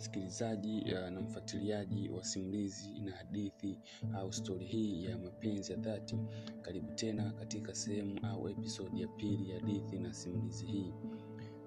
[0.00, 3.78] msikilizaji uh, na mfuatiliaji wa simulizi na hadithi
[4.14, 6.16] au stori hii ya mapenzi ya dhati.
[6.62, 10.92] Karibu tena katika sehemu au episodi ya pili ya hadithi na simulizi hii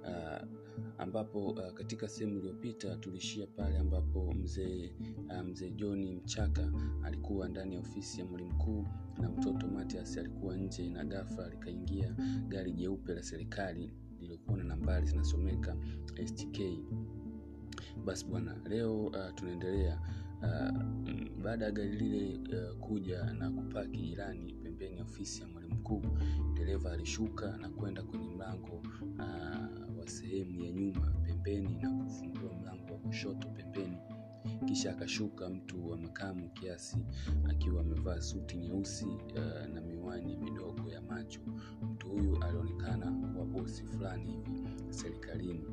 [0.03, 0.47] uh,
[0.97, 4.95] ambapo uh, katika sehemu iliyopita tulishia pale ambapo mzee
[5.29, 6.71] uh, mzee johni mchaka
[7.03, 8.85] alikuwa ndani ya ofisi ya mwalimu mkuu
[9.21, 12.15] na mtoto matias alikuwa nje na gafla likaingia
[12.47, 15.77] gari jeupe la serikali lililokuwa na nambari zinasomeka
[16.25, 16.59] stk
[18.05, 19.99] basi bwana leo uh, tunaendelea
[20.41, 20.79] uh,
[21.43, 26.01] baada ya gari lile uh, kuja na kupaki jirani pembeni ya ofisi ya mwalimu mkuu
[26.53, 28.81] dereva alishuka na kwenda kwenye mlango
[29.19, 33.97] uh, wa sehemu ya nyuma pembeni na kufungua mlango wa kushoto pembeni.
[34.65, 36.97] Kisha akashuka mtu wa makamu kiasi
[37.49, 41.39] akiwa amevaa suti nyeusi uh, na miwani midogo ya macho.
[41.93, 45.65] Mtu huyu alionekana kuwa bosi fulani hivi serikalini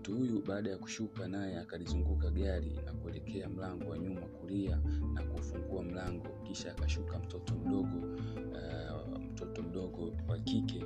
[0.00, 4.80] mtu huyu baada ya kushuka naye akalizunguka gari na kuelekea mlango wa nyuma kulia
[5.14, 8.16] na kufungua mlango kisha akashuka mtoto mdogo
[8.52, 10.84] uh, mtoto mdogo wa kike.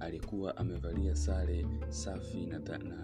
[0.00, 2.58] Alikuwa amevalia sare safi na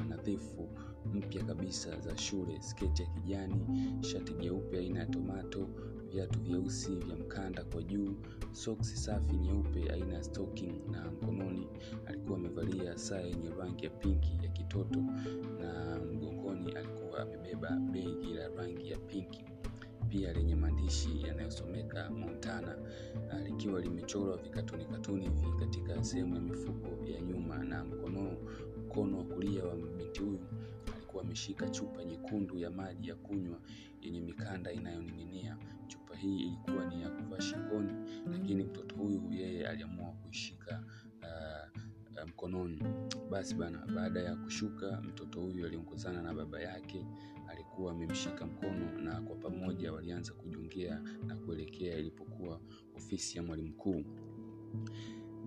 [0.08, 0.69] nadhifu
[1.14, 3.67] mpya kabisa za shule sketi ya kijani
[4.01, 5.69] shati jeupe aina ya tomato
[6.12, 8.14] viatu vyeusi vya mkanda kwa juu
[8.53, 11.67] soksi safi nyeupe aina ya stocking na mkononi.
[12.06, 15.00] Alikuwa amevalia saa yenye rangi ya pinki ya kitoto
[15.61, 19.44] na mgongoni alikuwa amebeba begi la rangi ya pinki
[20.08, 22.77] pia lenye maandishi yanayosomeka montana
[23.45, 28.36] likiwa limechorwa vikatuni katuni hivi katika sehemu ya mifuko ya nyuma na mkono
[28.86, 30.41] mkono wa kulia wa binti huyu
[31.11, 33.61] alikuwa ameshika chupa nyekundu ya maji ya kunywa
[34.00, 35.56] yenye mikanda inayoning'inia.
[35.86, 37.92] Chupa hii ilikuwa ni ya kuvaa shingoni
[38.33, 40.84] lakini mtoto huyu yeye aliamua kuishika
[41.22, 42.83] uh, mkononi.
[43.30, 47.06] Basi bana baada ya kushuka mtoto huyu aliongozana na baba yake
[47.48, 52.61] alikuwa amemshika mkono na kwa pamoja walianza kujongea na kuelekea ilipokuwa
[52.96, 54.05] ofisi ya mwalimu mkuu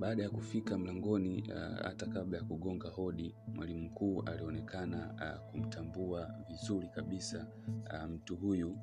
[0.03, 6.35] baada ya kufika mlangoni uh, hata kabla ya kugonga hodi mwalimu mkuu alionekana uh, kumtambua
[6.49, 7.47] vizuri kabisa
[7.93, 8.77] uh, mtu huyu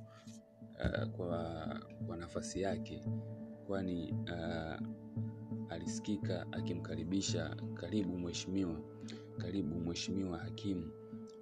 [1.17, 1.65] kwa,
[2.07, 3.05] kwa nafasi yake
[3.67, 4.15] kwani
[5.69, 8.81] alisikika akimkaribisha karibu mheshimiwa
[9.39, 10.93] karibu mheshimiwa hakimu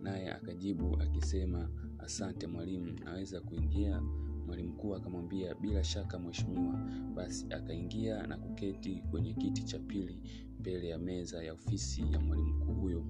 [0.00, 4.02] naye akajibu akisema asante mwalimu naweza kuingia
[4.48, 6.74] mwalimu mkuu akamwambia bila shaka mheshimiwa.
[7.14, 10.18] Basi akaingia na kuketi kwenye kiti cha pili
[10.60, 13.04] mbele ya meza ya ofisi ya mwalimu mkuu huyo.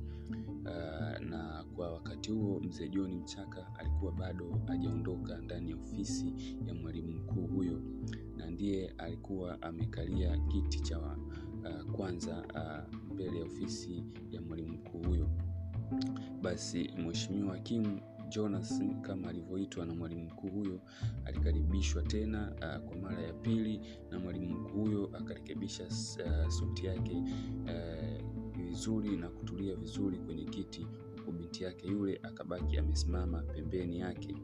[0.65, 6.33] Uh, na kwa wakati huo mzee joni mchaka alikuwa bado hajaondoka ndani ya ofisi
[6.67, 7.83] ya mwalimu mkuu huyo
[8.37, 15.03] na ndiye alikuwa amekalia kiti cha uh, kwanza uh, mbele ya ofisi ya mwalimu mkuu
[15.03, 15.29] huyo.
[16.43, 20.81] Basi mheshimiwa hakimu jonas kama alivyoitwa na mwalimu mkuu huyo
[21.25, 23.81] alikaribishwa tena uh, kwa mara ya pili
[24.11, 27.17] na mwalimu mkuu huyo akarekebisha uh, suti yake
[27.65, 30.87] uh, vizuri na kutulia vizuri kwenye kiti
[31.29, 34.37] huku binti yake yule akabaki amesimama pembeni yake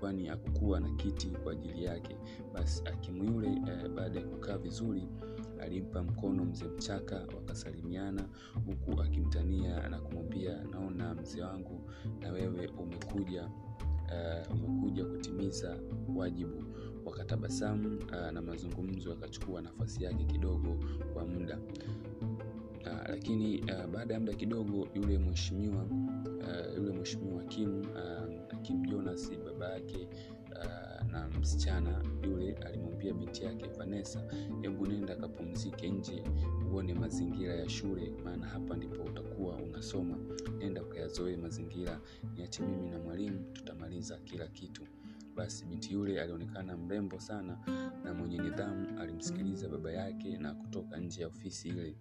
[0.00, 2.16] kwani hakukuwa na kiti kwa ajili yake.
[2.54, 5.08] Basi hakimu yule uh, baada ya kukaa vizuri
[5.60, 8.28] alimpa mkono mzee mchaka wakasalimiana
[8.66, 12.65] huku akimtania na kumwambia naona mzee wangu na wewe
[13.16, 13.48] umekuja
[14.08, 15.78] uh, umekuja kutimiza
[16.16, 16.64] wajibu
[17.04, 20.78] wakatabasamu uh, na mazungumzo yakachukua nafasi yake kidogo
[21.14, 21.58] kwa muda.
[22.86, 28.86] Uh, lakini uh, baada ya muda kidogo yule mheshimiwa uh, yule mheshimiwa hakimu uh, hakimu
[28.86, 30.08] jonas baba yake
[30.52, 34.22] uh, na msichana yule alimwambia binti yake vanessa
[34.62, 36.24] hebu nenda akapumzike nje
[36.72, 40.18] uone mazingira ya shule maana hapa ndipo utakuwa unasoma.
[40.58, 42.00] Nenda ukayazoee mazingira
[42.36, 44.82] niache mimi na mwalimu tutamaliza kila kitu.
[45.36, 47.58] Basi binti yule alionekana mrembo sana
[48.04, 51.96] na mwenye nidhamu alimsikiliza baba yake na kutoka nje ya ofisi ile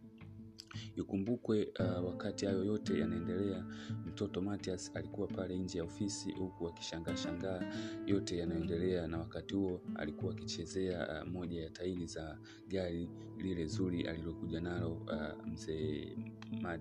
[0.96, 3.66] ikumbukwe uh, wakati hayo yote yanaendelea
[4.06, 7.62] mtoto matias alikuwa pale nje ya ofisi huku akishangaa shangaa
[8.06, 12.38] yote yanayoendelea na wakati huo alikuwa akichezea uh, moja ya tairi za
[12.68, 16.18] gari lile zuri alilokuja nalo uh, mzee
[16.64, 16.74] uh,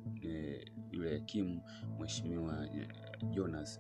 [0.93, 1.63] yule hakimu
[2.01, 2.69] mheshimiwa
[3.23, 3.79] uh, jonas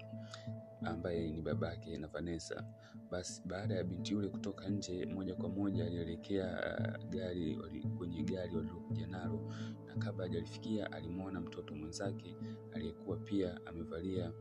[0.86, 2.64] ambaye ni babake na vanessa.
[3.10, 6.46] Basi baada ya binti yule kutoka nje moja kwa moja alielekea
[6.98, 7.56] uh, gari
[7.98, 9.52] kwenye gari walilokuja nalo.
[9.86, 12.36] Na kabla hajalifikia alimwona mtoto mwenzake
[12.74, 14.32] aliyekuwa pia amevalia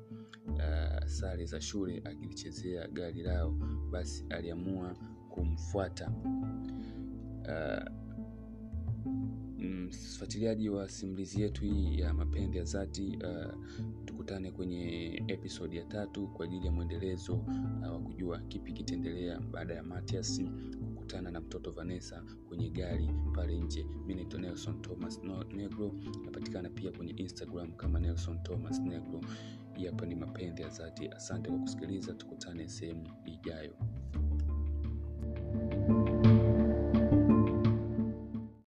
[0.48, 3.52] uh, sare za shule akilichezea gari lao.
[3.92, 4.96] Basi aliamua
[5.30, 6.12] kumfuata.
[7.48, 8.03] Uh,
[9.64, 13.54] mfuatiliaji wa simulizi yetu hii ya mapenzi ya dhati uh,
[14.06, 19.74] tukutane kwenye episodi ya tatu kwa ajili ya mwendelezo uh, wa kujua kipi kitaendelea baada
[19.74, 20.42] ya Matias
[20.86, 23.86] kukutana na mtoto Vanessa kwenye gari pale nje.
[24.08, 25.20] mi naitwa Nelson Thomas
[25.56, 25.96] Negro,
[26.26, 29.22] napatikana pia kwenye Instagram kama Nelson Thomas Negro.
[29.78, 31.08] Hii hapa ni mapenzi ya dhati.
[31.08, 33.76] Asante kwa kusikiliza, tukutane sehemu ijayo.